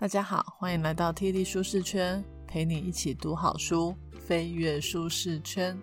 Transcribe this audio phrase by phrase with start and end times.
[0.00, 5.78] 大家好，欢迎来到 T D 舒适圈，陪你一起读好书，飞跃舒适圈。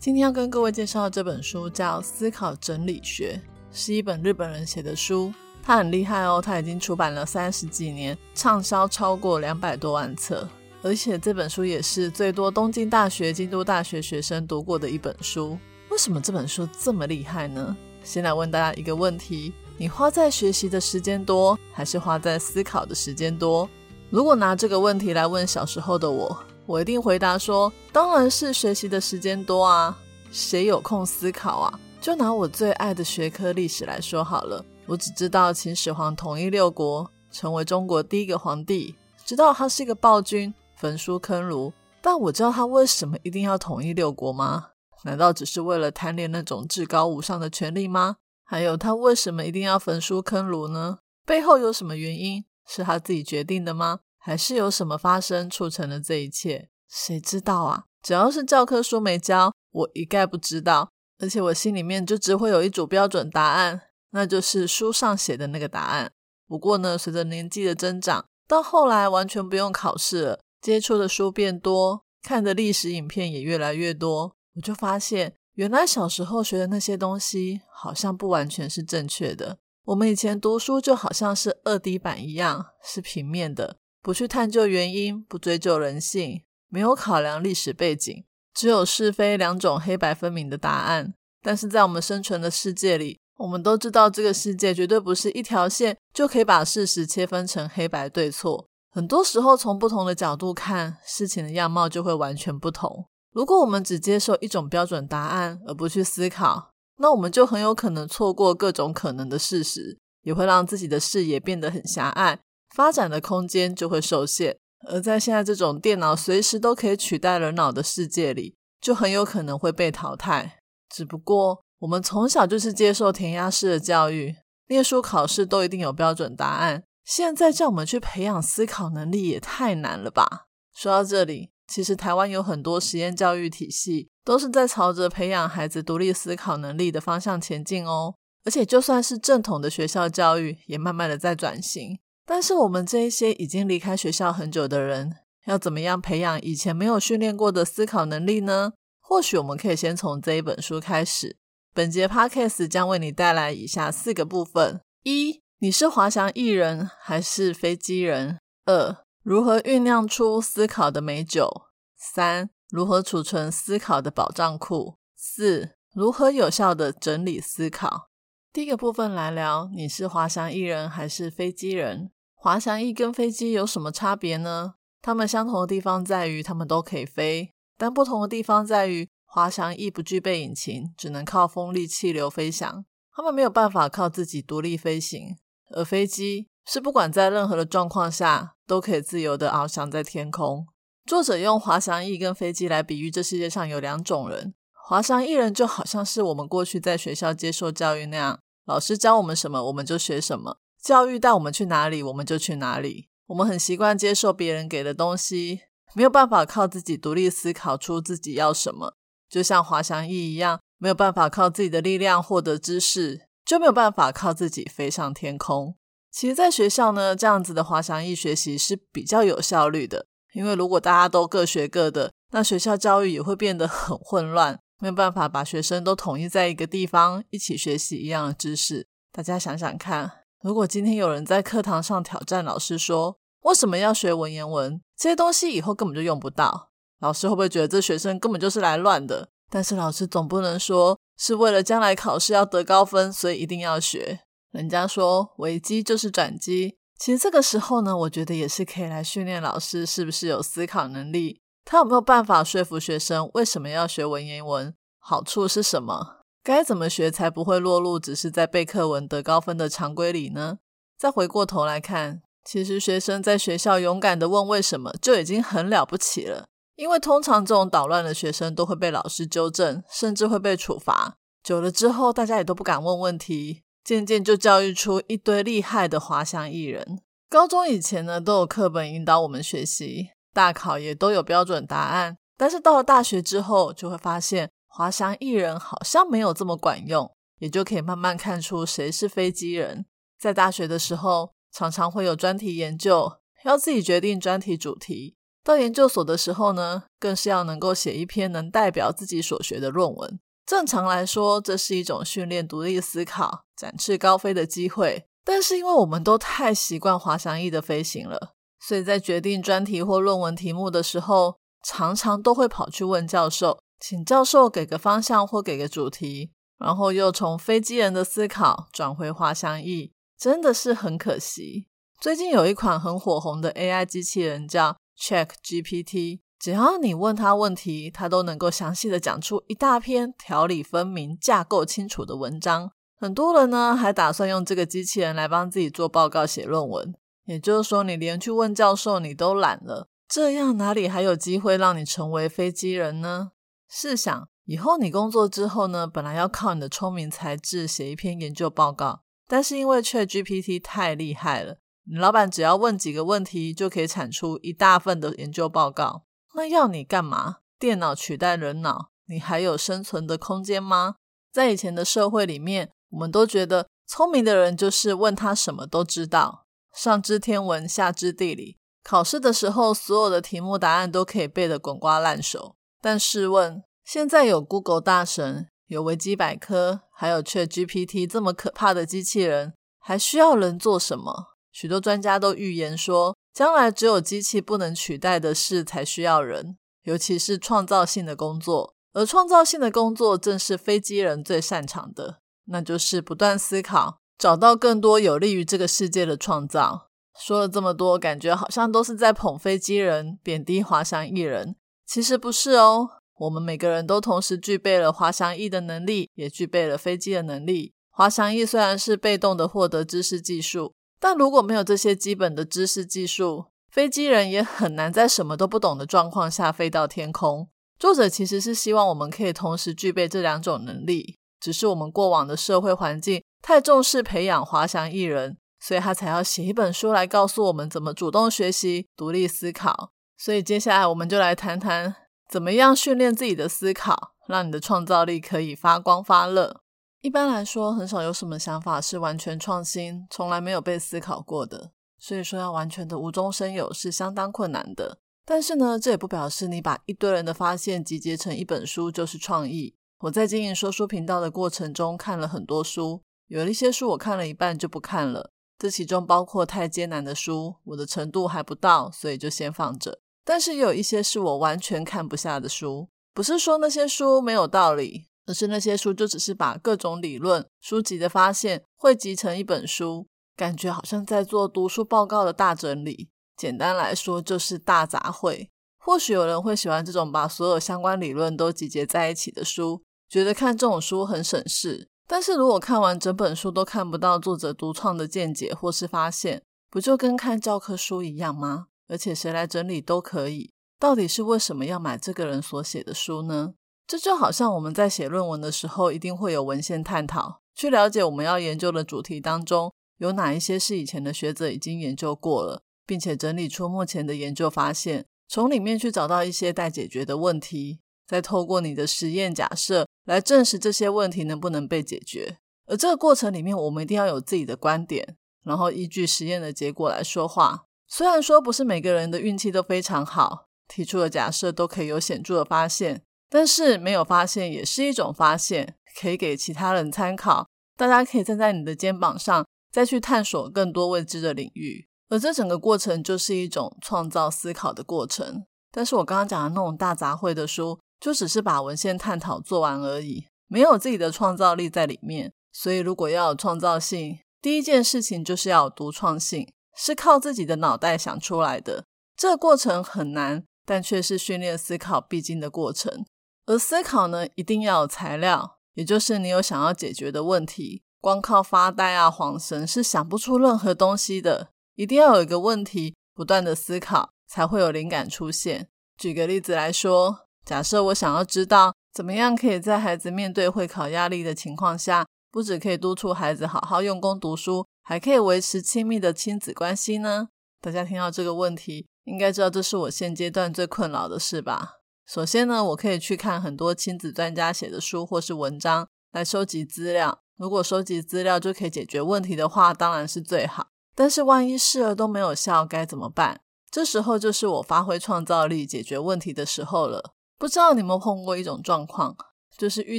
[0.00, 3.40] 今天要跟各位介绍的这本书叫《思考整理学》，
[3.70, 5.32] 是一本日本人写的书。
[5.62, 10.48] 他很厉害哦，他已经出版了三十几年，畅销超过两百多万册。
[10.82, 15.56] 而且这本书也是最多东京大学、京都大学学生读过的一本书。
[15.88, 17.76] 为什么这本书这么厉害呢？
[18.02, 19.52] 先来问大家一个问题。
[19.82, 23.68] 你花在学习的时间多，还是花在思考的时间多？
[24.10, 29.98] 如果拿这个问题来问小时候的我，我一定回答说，当然是学习的时间多啊！
[30.30, 31.80] 谁有空思考啊？
[32.00, 38.94] 就拿我最爱的学科历史来说好了，我只知道秦始皇统一六国，成为中国第一个皇帝，
[39.26, 41.72] 知道他是一个暴君，焚书坑儒。
[42.00, 44.68] 但我知道他为什么一定要统一六国吗？
[45.02, 48.18] 难道只是为了贪恋那种至高无上的权利吗？
[48.52, 50.98] 还有他为什么一定要焚书坑儒呢？
[51.24, 52.44] 背后有什么原因？
[52.68, 54.00] 是他自己决定的吗？
[54.18, 56.68] 还是有什么发生促成了这一切？
[56.86, 57.84] 谁知道啊？
[58.02, 60.90] 只要是教科书没教，我一概不知道。
[61.18, 66.12] 而且我心里面就只会有一组标准答案，那就是书上写的那个答案。
[66.46, 75.36] 不过呢，随着年纪的增长，到后来完全不用考试了，接触的书变多，看的历史影片也越来越多，我就发现。
[75.54, 79.58] 原来小时候学的那些东西，好像不完全是正确的。
[79.84, 91.12] 我们以前读书就好像是二 D 版一样，是平面的，不去探究原因，不追究人性，没有考量历史背景，只有是非两种黑白分明的答案。
[91.42, 98.68] 但是在我们生存的世界里，我们都知道这个世界绝对不是一条线就可以把事实切分成黑白对错。
[98.90, 103.08] 很多时候，从不同的角度看事情的样貌就会完全不同。
[103.32, 112.38] 如果我们只接受一种标准答案，而不去思考，那我们就很有可能错过各种可能的事实，也会让自己的视野变得很狭隘，
[112.74, 114.58] 发展的空间就会受限。
[114.88, 120.58] 而在现在这种电脑随时都可以取代人脑的世界里，就很有可能会被淘汰。
[120.90, 124.34] 只不过我们从小就是接受填鸭式的教育，
[124.68, 130.48] 念书考试都一定有标准答案，现在叫我们去培养思考能力也太难了吧？
[130.74, 131.51] 说到这里。
[131.72, 138.14] 其实台湾有很多实验教育体系，都是在朝着培养孩子独立思考能力的方向前进哦。
[138.44, 141.98] 而且就算是正统的学校教育，也慢慢的在转型。
[142.26, 145.16] 但是我们这一些已经离开学校很久的人，
[145.46, 148.74] 要怎么样培养以前没有训练过的思考能力呢？
[149.00, 151.38] 或许我们可以先从这一本书开始。
[151.72, 158.38] 本节 podcast 将为你带来以下四个部分：一、你是滑翔翼人还是飞机人？
[158.66, 161.68] 二、如何酝酿出思考的美酒？
[161.96, 164.96] 三、如何储存思考的宝藏库？
[165.14, 168.08] 四、如何有效的整理思考？
[168.52, 172.10] 第一个部分来聊，你是滑翔翼人还是飞机人？
[172.34, 174.74] 滑翔翼跟飞机有什么差别呢？
[175.00, 182.84] 它们相同的地方在于，它们都可以飞，但不同的地方在于，滑翔翼不具备引擎，只能靠风力气流飞翔，
[183.14, 185.36] 它们没有办法靠自己独立飞行，
[185.70, 186.48] 而飞机。
[186.64, 190.66] 是不管在任何的状况下，都可以自由的翱翔在天空。
[191.04, 194.54] 作者用滑翔翼跟飞机来比喻这世界上有两种人。
[194.72, 203.08] 滑翔翼人就好像是我们过去在学校接受教育那样，老师教我们什么我们就学什么，教育带我们去哪里我们就去哪里。
[203.26, 205.60] 我们很习惯接受别人给的东西，
[205.92, 208.94] 没有办法靠自己独立思考出自己要什么。
[209.28, 215.76] 就像滑翔翼一样，没有办法靠自己的力量获得知识，就没有办法靠自己飞上天空。
[216.12, 220.06] 其实，在学校呢，这样子的滑翔翼学习是比较有效率的。
[220.34, 228.86] 因为如果大家都各学各的，那学校教育也会变得 很混乱，没有办法把学生都统一在一个地方一起学习一样的知识。
[229.10, 230.10] 大家想想看，
[230.42, 234.80] 如果今天有人在课堂上挑战老师说：“为什么要学文言文？
[234.96, 236.70] 这些东西以后根本就用不到。”
[237.00, 239.28] 老师会不会觉得这学生根本就是来乱的？
[239.50, 244.20] 但是老师总不能说是为了将来考试要得高分，所以一定要学。
[244.52, 260.58] 人家说危机就是转机，其实这个时候呢，我觉得也是可以来训练老师是不是有思考能力，他有没有办法说服学生为什么要学文言文，好处是什么，该怎么学才不会落入只是在背课文得高分的常规里呢？
[260.98, 266.44] 再回过头来看，其实学生在学校勇敢的问为什么就已经很了不起了，
[266.76, 273.61] 因为通常这种捣乱的学生都会被老师纠正，甚至会被处罚，久了之后大家也都不敢问问题。
[273.84, 277.00] 渐渐就教育出一堆厉害的滑翔艺人。
[277.28, 282.18] 高中以前呢，都有课本引导我们学习，大考也都有标准答案。
[282.36, 289.86] 但是到了大学之后，就会发现滑翔艺人好像没有这么管用，也就可以慢慢看出谁是飞机人。
[290.18, 295.16] 在大学的时候，常常会有专题研究，要自己决定专题主题。
[295.44, 300.20] 到研究所的时候呢，更是要能够写一篇能代表自己所学的论文。
[300.44, 305.06] 正常来说，这是一种训练独立思考、展翅高飞的机会。
[305.24, 321.68] 但是，因为我们都太习惯滑翔翼的飞行了，所以在决定专题或论文题目的时候，常常都会跑去问教授，请教授给个方向或给个主题，然后又从飞机人的思考转回滑翔翼，真的是很可惜。
[322.00, 324.76] 最近有一款很火红的 AI 机器人叫。
[324.94, 332.72] Check GPT，只要你问他问题，他都能够详细的讲出一大篇条理分明、架构清楚的文章。
[332.98, 336.92] 很多人呢还打算用这个机器人来帮自己做报告、写论文。
[337.26, 343.30] 也就是说，你连去问教授你都懒了，这样哪里还有机会让你成为飞机人呢？
[343.70, 351.58] 试想，以后你工作之后呢，本来要靠你的聪明才智写一篇研究报告，但是因为 Chat GPT 太厉害了。
[351.88, 356.02] 你老板只要问几个问题，就可以产出一大份的研究报告。
[356.34, 357.38] 那要你干嘛？
[357.58, 360.96] 电脑取代人脑，你还有生存的空间吗？
[361.30, 368.58] 在以前的社会里面，我们都觉得聪明的人就是问他什么都知道，上知天文，下知地理。
[368.82, 372.56] 考试的时候，所有的题目答案都可以背得滚瓜烂熟。
[372.80, 381.36] 但试问，现在有 Google 大神，有维基百科，还有 Chat GPT 这么可怕的机器人，还需要人做什么？
[381.52, 388.74] 许多专家都预言说，将来只有机器不能取代的事才需要人，尤其是创造性的工作。
[388.92, 396.90] 而创造性的工作正是飞机人最擅长的，那就是不断思考，找到更多有利于这个世界的创造。
[397.18, 401.56] 说了这么多，感觉好像都是在捧飞机人，贬低滑翔翼人。
[401.86, 407.72] 其实不是哦，我们每个人都同时具备了滑翔翼的能力，也具备了飞机的能力。
[407.88, 410.74] 滑翔翼虽然是被动的获得知识技术。
[411.02, 417.48] 但如果没有这些基本的知识技术，飞机人也很难在什么都不懂的状况下飞到天空。
[417.76, 429.90] 作者其实是希望我们可以同时具备这两种能力，只是我们过往的社会环境太重视培养滑翔翼人，所以他才要写一本书来告诉我们怎么主动学习、独立思考。
[430.16, 431.96] 所以接下来我们就来谈谈
[432.30, 436.60] 怎么样训练自己的思考，让你的创造力可以发光发热。
[437.02, 441.72] 一般来说，很少有什么想法是完全创新、从来没有被思考过的。
[441.98, 444.98] 所以说，要完全的无中生有是相当困难的。
[445.24, 449.74] 但是呢，这也不表示你把一堆人的发现集结成一本书就是创意。
[450.02, 455.32] 我在经营说书频道的过程中，看了很多书，有了一些书我看了一半就不看了。
[455.58, 459.98] 这其中包括太艰难的书，我的程度还不到，所以就先放着。
[460.24, 465.06] 但是也有一些是我完全看不下的书，不是说那些书没有道理。
[465.26, 473.08] 而是那些书就只是把各种理论、书籍的发现汇集成一本书，感觉好像在做读书报告的大整理。
[473.36, 475.48] 简单来说，就是大杂烩。
[475.78, 481.88] 或许有人会喜欢这种把所有相关理论都集结在一起的书，觉得看这种书很省事。
[482.06, 488.66] 但是如果看完整本书都看不到作者独创的见解或是发现，不就跟看教科书一样吗？
[488.88, 490.52] 而且谁来整理都可以。
[490.78, 493.54] 到底是为什么要买这个人所写的书呢？
[493.86, 512.38] 这就好像我们在写论文的时候，一定会有文献探讨，去了解我们要研究的主题当中有哪一些是以前的学者已经研究过了，并且整理出目前的研究发现，从里面去找到一些待解决的问题，再透过你的实验假设来证实这些问题能不能被解决。
[512.66, 517.66] 而这个过程里面，我们一定要有自己的观点，然后依据实验的结果来说话。
[517.86, 523.02] 虽然说不是每个人的运气都非常好，提出的假设都可以有显著的发现。
[523.32, 527.46] 但是没有发现也是一种发现，可以给其他人参考。
[527.78, 531.88] 大家可以站在你的肩膀上，再去探索更多未知的领域。
[532.10, 535.46] 而这整个过程就是一种创造思考的过程。
[535.70, 542.34] 但是我刚刚讲的那种大杂烩的书，就只是把文献探讨做完而已，没有自己的创造力在里面。
[542.52, 546.46] 所以如果要有创造性，第一件事情就是要有独创性，
[546.76, 548.84] 是靠自己的脑袋想出来的。
[549.16, 553.06] 这个过程很难，但却是训练思考必经的过程。
[553.46, 557.82] 而思考呢，一定要有材料，也就是你有想要解决的问题。
[558.00, 561.50] 光靠发呆啊、恍神是想不出任何东西的。
[561.74, 565.68] 一定要有一个问题，不断的思考，才会有灵感出现。
[565.96, 577.28] 举个例子来说，假设我想要知道怎么样可以在孩子面对会考压力的情况下，不只可以督促孩子好好用功读书，还可以维持亲密的亲子关系呢？
[577.60, 581.81] 大家听到这个问题，应该知道这是我现阶段最困扰的事吧？
[582.06, 587.20] 首先呢，我可以去看很多亲子专家写的书或是文章来收集资料。
[587.36, 590.68] 如果收集资料就可以解决问题的话，当然是最好。
[590.94, 593.40] 但是万一试了都没有效，该怎么办？
[593.70, 597.14] 这时候就是我发挥创造力解决问题的时候了。
[597.38, 599.16] 不知道你们碰过一种状况，
[599.56, 599.98] 就是遇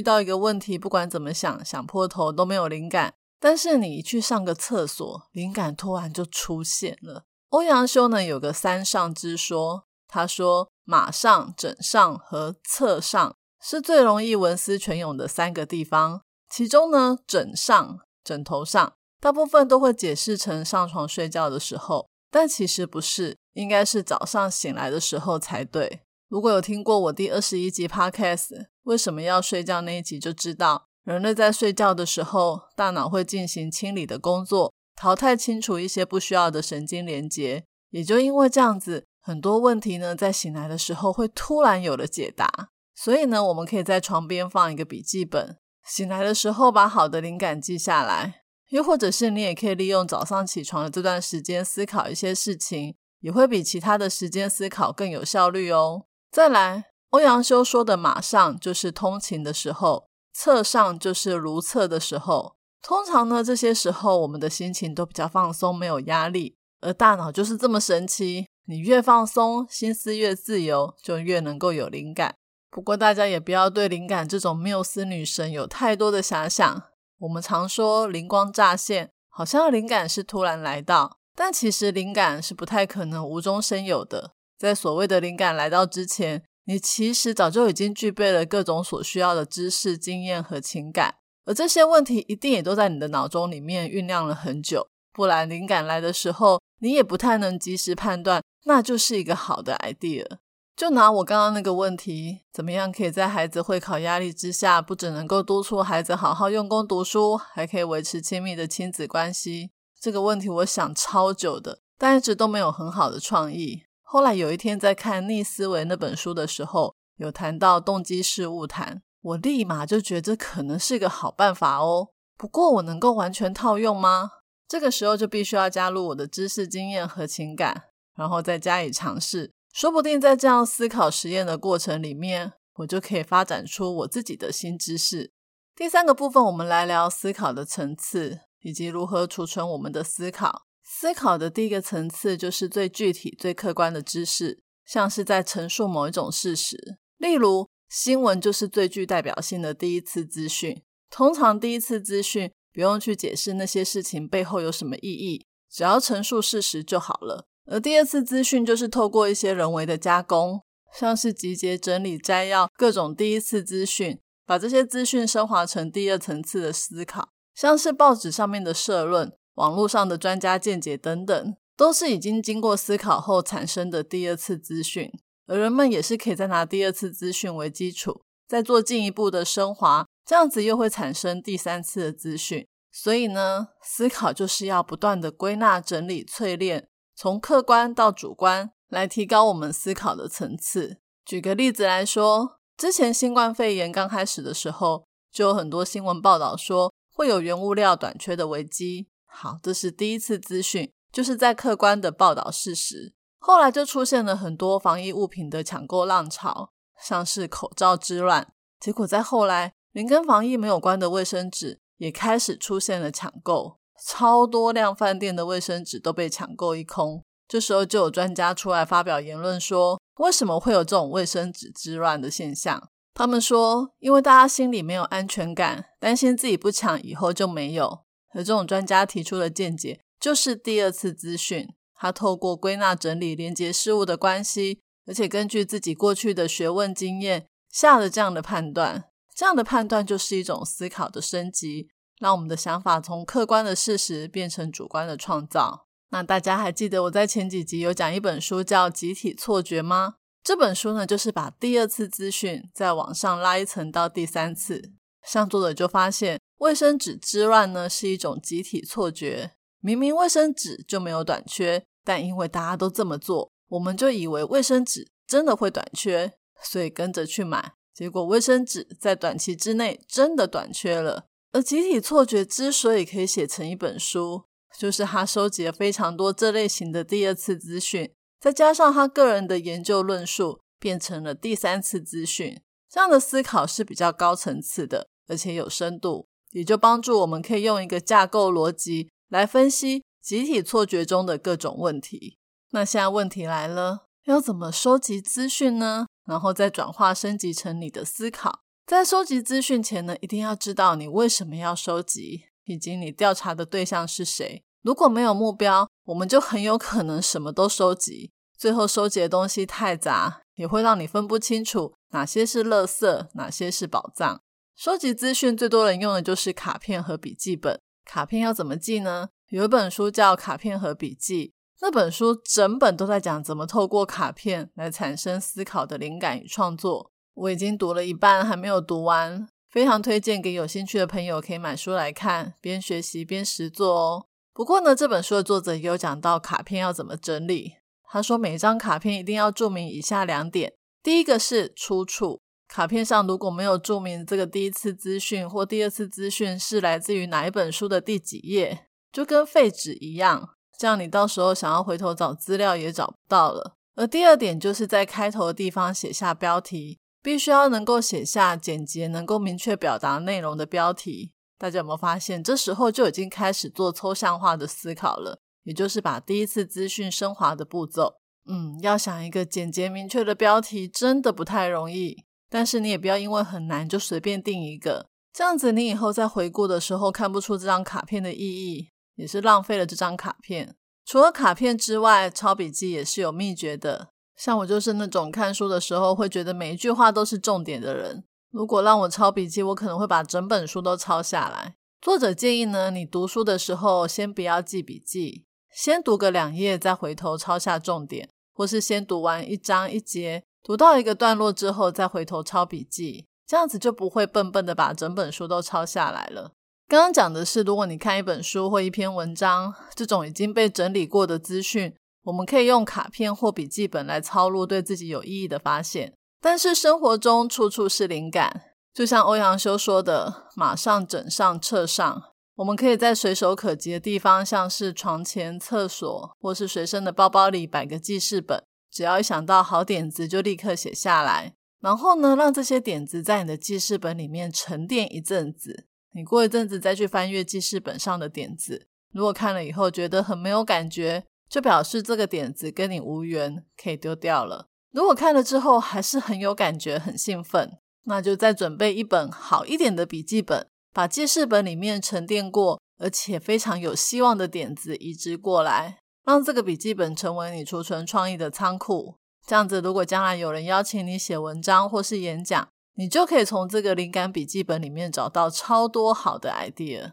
[0.00, 7.24] 到一个问题，不管怎么想，想破头都没有灵感，但是你一去上个厕所，灵感突然就出现了。
[7.48, 26.02] 欧阳修呢有个三上之说，他说马上、枕上和侧上是最容易文思泉涌的三个地方，其中呢枕上、枕头上，大部分都会解释成上床睡觉的时候，但其实不是，应该是早上醒来的时候才对。
[26.28, 37.64] 如果有听过我第二十一集 Podcast 为什么要睡觉那一集，就知道人类在睡觉的时候，大脑会进行清理的工作，淘汰清除一些不需要的神经连接。
[37.90, 42.68] 也就因为这样子，很多问题呢，在醒来的时候会突然有了解答。
[42.94, 48.42] 所以呢，我们可以在床边放一个笔记本，醒来的时候把好的灵感记下来。
[48.68, 56.04] 又或者是你也可以利用早上起床的这段时间思考一些事情，也会比其他的时间思考更有效率哦。
[56.30, 62.56] 再来，欧阳修说的“马上”就是通勤的时候，“侧上”就是如厕的时候。
[62.82, 66.58] 通常呢，这些时候我们的心情都比较放松，没有压力。
[66.82, 72.34] 而大脑就是这么神奇，你越放松，心思越自由，就越能够有灵感。
[72.70, 76.82] 不过大家也不要对灵感这种缪斯女神有太多的遐想。
[77.18, 84.32] 我们常说灵光乍现，好像灵感是突然来到，但其实灵感是不太可能无中生有的。
[84.58, 94.88] 在所谓的灵感来到之前，你其实早就已经具备了各种所需要的知识、经验和情感，而这些问题一定也都在你的脑中里面酝酿了很久。
[95.12, 100.38] 不然，灵感来的时候，你也不太能及时判断，那就是一个好的 idea。
[100.76, 109.70] 就拿我刚刚那个问题，怎么样可以在孩子会考压力之下，不只能够督促孩子好好用功读书，还可以维持亲密的亲子关系？
[110.00, 113.84] 这个问题我想超久的，但一直都没有很好的创意。
[114.02, 122.08] 后来有一天在看《逆思维》那本书的时候，有谈到动机式物谈，我立马就觉得可能是个好办法哦。
[122.36, 124.32] 不过我能够完全套用吗？
[124.66, 129.50] 这个时候就必须要加入我的知识、经验和情感，然后再加以尝试。
[129.72, 135.32] 说不定在这样思考实验的过程里面，我就可以发展出我自己的新知识。
[135.74, 140.62] 第三个部分，我们来聊思考的层次以及如何储存我们的思考。
[140.84, 146.98] 思考的第一个层次就是最具体、最客观的知识，像是在陈述某一种事实。
[147.16, 150.80] 例如，新闻就是最具代表性的第一次资讯。
[151.10, 157.46] 通常，第一次资讯不用去解释那些事情背后有什么意义，只要陈述事实就好了。
[157.66, 169.32] 而第二次资讯就是透过一些人为的加工，像是集结、整理、摘要各种第一次资讯，把这些资讯升华成第二层次的思考，像是报纸上面的社论。
[169.54, 175.08] 网络上的专家见解等等，都是已经经过思考后产生的第二次资讯，
[175.46, 182.66] 而人们也是可以再拿第二次资讯为基础，再做进一步的升华，这样子又会产生第三次的资讯。
[182.90, 186.88] 所以呢，思考就是要不断的归纳、整理、淬炼，
[187.24, 190.98] 从客观到主观，来提高我们思考的层次。
[191.24, 199.08] 举个例子来说，之前新冠肺炎刚开始的时候，就有很多新闻报道说会有原物料短缺的危机。
[199.24, 203.14] 好，这是第一次资讯，就是在客观的报道事实。
[203.38, 208.52] 后来就出现了很多防疫物品的抢购浪潮，像是口罩之乱。
[208.78, 217.22] 结果在后来，连跟防疫没有关的卫生纸也开始出现了抢购，超多量饭店的卫生纸都被抢购一空。
[217.48, 222.88] 这时候就有专家出来发表言论说，为什么会有这种卫生纸之乱的现象？
[223.14, 228.00] 他们说，因为大家心里没有安全感，担心自己不抢以后就没有。
[228.34, 231.68] 而这种专家提出的见解，就是第二次资讯。
[231.94, 239.04] 他透过归纳整理、连接事物的关系，而且根据自己过去的学问经验下了这样的判断。
[239.34, 245.86] 这样的判断就是一种思考的升级，让我们的想法从客观的事实变成主观的创造。
[246.10, 250.16] 那大家还记得我在前几集有讲一本书叫《集体错觉》吗？
[250.42, 254.92] 这本书呢，就是把第二次资讯再往上拉一层到第三次。
[255.26, 256.40] 像作者就发现。
[256.58, 259.50] 卫生纸之乱呢，是一种集体错觉。
[259.80, 267.74] 明明卫生纸就没有短缺，但因为大家都这么做，我们就以为卫生纸真的会短缺，所以跟着去买。
[267.92, 271.26] 结果卫生纸在短期之内真的短缺了。
[271.54, 274.42] 而集体错觉之所以可以写成一本书，
[274.76, 282.60] 就是他收集了非常多这类型的第二次资讯，再加上他个人的研究论述，变成了第三次资讯。
[282.90, 286.26] 这样的思考是比较高层次的，而且有深度。
[286.50, 292.36] 也就帮助我们可以用一个架构逻辑来分析集体错觉中的各种问题。
[292.70, 296.06] 那现在问题来了，要怎么收集资讯呢？
[296.26, 298.63] 然后再转化升级成你的思考。
[298.86, 304.62] 在收集资讯前呢，一定要知道你为什么要收集，以及你调查的对象是谁。
[304.82, 314.42] 如果没有目标，我们就很有可能什么都收集，最后收集的东西太杂，也会让你分不清楚哪些是垃圾，哪些是宝藏。
[314.76, 317.80] 收集资讯最多人用的就是卡片和笔记本。
[318.04, 319.30] 卡片要怎么记呢？
[319.48, 321.46] 有一本书叫《卡片和笔记》，
[321.80, 327.12] 那本书整本都在讲怎么透过卡片来产生思考的灵感与创作。
[327.34, 334.26] 我已经读了一半，还没有读完，非常推荐给有兴趣的朋友可以买书来看，边学习边实做哦。
[334.52, 337.74] 不过呢，这本书的作者也有讲到卡片要怎么整理。
[338.04, 340.72] 他说，每张卡片一定要注明以下两点：
[341.02, 353.74] 第一个是出处，卡片上如果没有注明这个第一次资讯或第二次资讯是来自于哪一本书的第几页，就跟废纸一样，这样你到时候想要回头找资料也找不到了。
[353.96, 361.32] 而第二点就是在开头的地方写下标题，必须要能够写下简洁、能够明确表达内容的标题。
[361.56, 365.38] 大家有没有发现，这时候就已经开始做抽象化的思考了？
[365.62, 368.16] 也就是把第一次资讯升华的步骤。
[368.44, 372.26] 嗯，要想一个简洁明确的标题，真的不太容易。
[372.50, 380.76] 但是你也不要因为很难就随便定一个，这样子你以后在回顾的时候看不出这张卡片的意义，也是浪费了这张卡片。
[381.06, 384.10] 除了卡片之外，抄笔记也是有秘诀的。
[384.36, 388.24] 像我就是那种看书的时候会觉得每一句话都是重点的人。
[388.50, 391.74] 如果让我抄笔记，我可能会把整本书都抄下来。
[392.00, 406.52] 作者建议呢，你读书的时候先不要记笔记，先读个两页，再回头抄下重点，或是先读完一章一节，读到一个段落之后再回头抄笔记，这样子就不会笨笨的把整本书都抄下来了。
[406.86, 416.12] 刚刚讲的是，如果你看一本书或一篇文章，这种已经被整理过的资讯，我们可以用卡片或笔记本来抄录对自己有意义的发现。
[416.40, 422.22] 但是生活中处处是灵感，就像欧阳修说的：“马上、枕上、册上。”
[422.56, 428.62] 我们可以在随手可及的地方，像是床前、厕所，或是随身的包包里摆个记事本。
[428.90, 431.54] 只要一想到好点子，就立刻写下来。
[431.80, 435.86] 然后呢，让这些点子在你的记事本里面沉淀一阵子。
[436.12, 444.66] 你过一阵子再去翻阅记事本上的点子，如果看了以后觉得很没有感觉，就表示这个点子跟你无缘，可以丢掉了。
[444.90, 459.14] 如果看了之后还是很有感觉、很兴奋，那就再准备一本好一点的笔记本，把记事本里面沉淀过而且非常有希望的点子移植过来，让这个笔记本成为你储存创意的仓库。
[459.46, 467.12] 这样子，如果将来有人邀请你写文章或是演讲，你就可以从这个灵感笔记本里面找到超多好的 idea。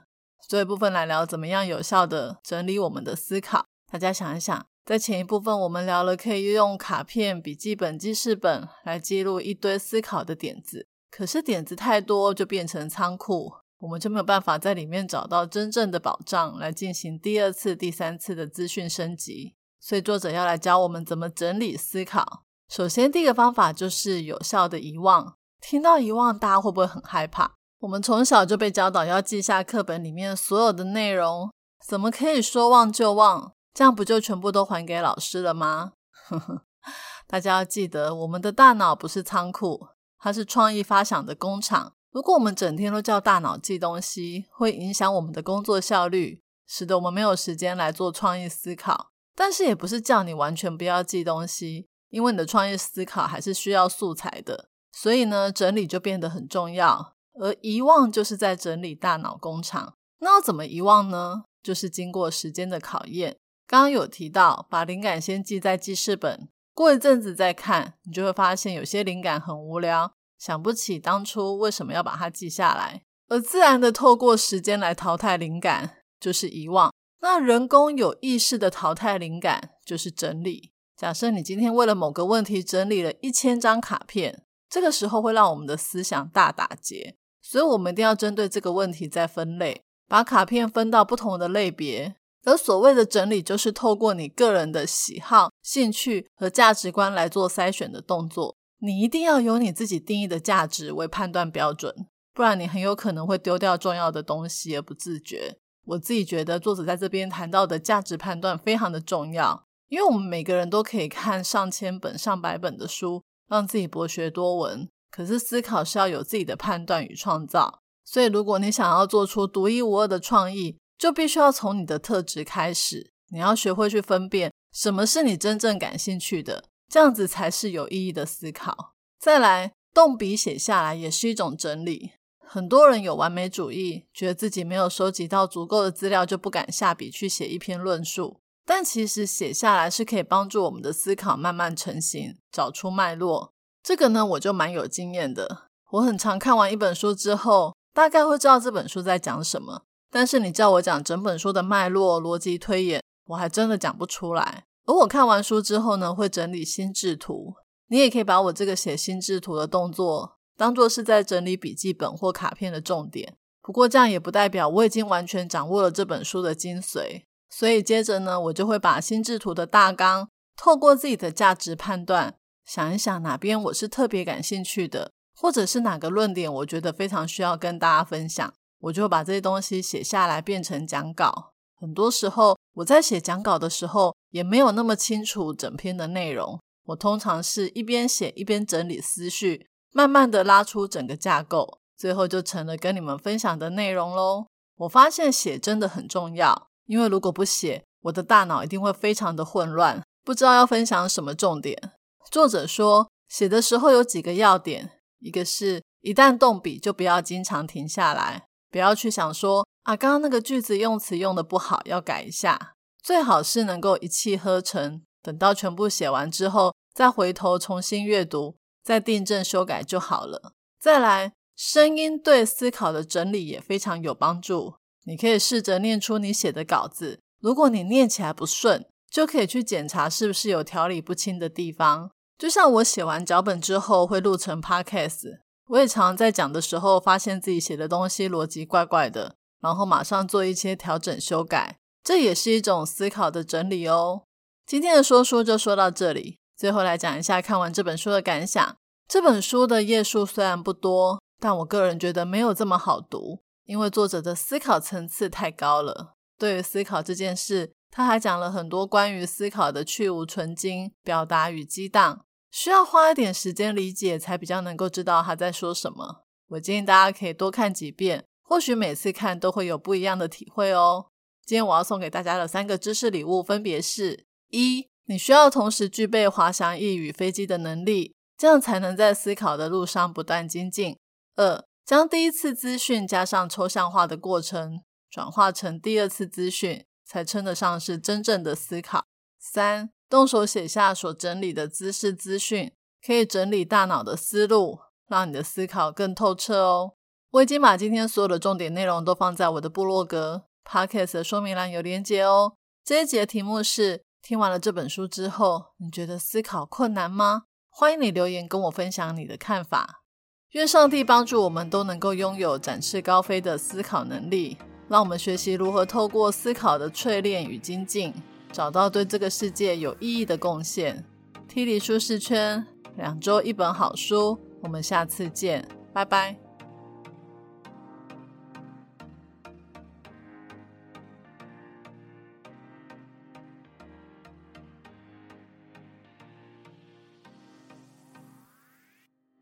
[0.49, 4.65] 这一部分来聊怎么样有效的整理我们的思考，大家想一想。
[4.85, 10.87] 在前一部分，我们聊了可以用卡片、笔记本、记事本来记录一堆思考的点子。
[11.11, 19.55] 可是点子太多，就变成仓库，我们就没有办法在里面找到真正的宝藏，来进行第二次、第三次的资讯升级。
[19.79, 22.43] 所以作者要来教我们怎么整理思考。
[22.69, 25.35] 首先，第一个方法就是有效的遗忘。
[25.59, 27.51] 听到遗忘，大家会不会很害怕？
[27.79, 31.51] 我们从小就被教导要记下课本里面所有的内容，
[31.85, 33.53] 怎么可以说忘就忘？
[33.73, 35.93] 这样不就全部都还给老师了吗？
[37.27, 39.87] 大家要记得，我们的大脑不是仓库，
[40.19, 41.93] 它是创意发想的工厂。
[42.11, 49.11] 如果我们整天都叫大脑记东西，会影响我们的工作效率，使得我们没有时间来做创意思考。
[49.33, 54.67] 但是也不是叫你完全不要记东西，因为你的创意思考还是需要素材的。
[54.91, 57.15] 所以呢，整理就变得很重要。
[57.39, 59.93] 而遗忘就是在整理大脑工厂。
[60.19, 61.43] 那要怎么遗忘呢？
[61.63, 63.37] 就是经过时间的考验。
[63.71, 73.03] 刚有提到，把灵感先记在记事本，过一阵子再看，你就会发现有些灵感很无聊，想不起当初为什么要把它记下来。
[73.29, 76.93] 而自然的透过时间来淘汰灵感，就是遗忘。
[77.21, 80.73] 那人工有意识的淘汰灵感，就是整理。
[80.97, 92.17] 假设你今天为了某个问题整理了一千张卡片，这个时候会让我们的思想大打结，所以我们一定要针对这个问题再分类，把卡片分到不同的类别。
[92.43, 98.55] 而所谓的整理，就是透过你个人的喜好、兴趣和价值观来做筛选的动作。
[98.79, 105.57] 你一定要有你自己定义的价值为判断标准，不然你很有可能会丢掉重要的东西而不自觉。
[105.85, 114.89] 我自己觉得，作者在这边谈到的价值判断非常的重要，因为我们每个人都可以看上千本、上百本的书，让自己博学多闻。
[115.11, 123.11] 可是思考是要有自己的判断与创造，所以如果你想要做出独一无二的创意，就必须要从你的特质开始。
[123.29, 128.93] 你要学会去分辨什么是你真正感兴趣的，这样子才是有意义的思考。
[129.19, 132.11] 再来，动笔写下来也是一种整理。
[132.45, 138.37] 很多人有完美主义，觉得自己没有收集到足够的资料，就不敢下笔去写一篇论述。
[138.63, 143.51] 但其实写下来是可以帮助我们的思考慢慢成型，找出脉络。
[143.81, 145.63] 这个呢，我就蛮有经验的。
[145.93, 149.85] 我很常看完一本书之后，大概会知道这本书在讲什么。
[150.11, 154.65] 但是你叫我讲整本书的脉络、逻辑推演，我还真的讲不出来。
[154.85, 157.53] 而我看完书之后呢，会整理心智图。
[157.87, 160.37] 你也可以把我这个写心智图的动作。
[160.57, 167.23] 当做是在整理笔记本或卡片的重点，不过这样也不代表我已经完全掌握了这本书的精髓。
[167.49, 181.53] 所以接着呢，我就会把心智图的大纲，透过自己的价值判断，想一想哪边我是特别感兴趣的，或者是哪个论点我觉得非常需要跟大家分享，我就把这些东西写下来变成讲稿。
[181.75, 189.67] 很多时候我在写讲稿的时候，也没有那么清楚整篇的内容，我通常是一边写一边整理思绪。
[189.93, 194.45] 慢慢的拉出整个架构，最后就成了跟你们分享的内容喽。
[194.77, 201.91] 我发现写真的很重要，因为如果不写，我的大脑一定会非常的混乱，不知道要分享什么重点。
[202.31, 212.75] 作者说，写的时候有几个要点，一个是一旦动笔就不要经常停下来，不要去想说啊，刚刚那个句子用词用的不好，要改一下。
[213.03, 218.55] 最好是能够一气呵成，等到全部写完之后，再回头重新阅读。
[218.83, 220.53] 再订正修改就好了。
[220.79, 224.73] 再来，声音对思考的整理也非常有帮助。
[225.05, 232.09] 你可以试着念出你写的稿子，如果你念起来不顺，就可以去检查是不是有条理不清的地方。
[232.39, 235.39] 就像我写完脚本之后会录成 podcast，
[235.71, 244.23] 我也常在讲的时候发现自己写的东西逻辑怪怪的，然后马上做一些调整修改，这也是一种思考的整理哦。
[244.65, 246.37] 今天的说书就说到这里。
[246.57, 248.75] 最后来讲一下看完这本书的感想。
[249.07, 256.15] 这本书的页数虽然不多，但我个人觉得没有这么好读，因为作者的思考层次太高了。
[256.37, 266.25] 对于思考这件事，他还讲了很多关于思考的去无存精、表达与激荡，需要花一点时间理解，才比较能够知道他在说什么。
[266.49, 271.07] 我建议大家可以多看几遍，或许每次看都会有不一样的体会哦。
[271.45, 274.87] 今天我要送给大家的三个知识礼物，分别是：一。
[275.05, 280.97] 你需要同时具备滑翔翼与飞机的能力，这样才能在思考的路上不断精进。
[281.35, 289.03] 二，将第一次资讯加上抽象化的过程，转化成第二次资讯，才称得上是真正的思考。
[289.37, 292.71] 三，动手写下所整理的知识资讯，
[293.01, 296.91] 可以整理大脑的思路，让你的思考更透彻哦。
[297.31, 302.57] 我已经把今天所有的重点内容都放在我的部落格 podcast 的说明栏有连结哦。
[302.83, 304.03] 这一节的题目是。
[304.23, 307.45] 听完了这本书之后，你觉得思考困难吗？
[307.71, 310.03] 欢迎你留言跟我分享你的看法。
[310.51, 318.13] 愿上帝帮助我们都能够拥有展翅高飞的思考能力，让我们学习如何透过思考的淬炼与精进，
[318.51, 321.03] 找到对这个世界有意义的贡献。
[321.47, 322.65] 踢离舒适圈，
[322.97, 326.40] 两周一本好书，我们下次见，拜拜。